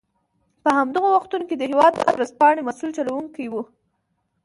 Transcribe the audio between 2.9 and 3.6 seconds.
چلوونکی و.